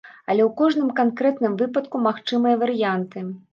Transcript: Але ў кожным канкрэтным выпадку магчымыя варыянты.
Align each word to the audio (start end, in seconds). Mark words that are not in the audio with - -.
Але 0.29 0.41
ў 0.45 0.49
кожным 0.61 0.89
канкрэтным 1.01 1.59
выпадку 1.61 2.03
магчымыя 2.07 2.61
варыянты. 2.65 3.27